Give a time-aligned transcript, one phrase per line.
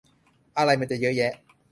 [0.57, 1.33] อะไรมันจะเยอะแยะ